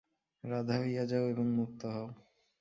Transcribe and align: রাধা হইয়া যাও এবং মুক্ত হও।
রাধা 0.43 0.75
হইয়া 0.79 1.03
যাও 1.05 1.25
এবং 1.29 1.45
মুক্ত 1.57 1.81
হও। 1.95 2.07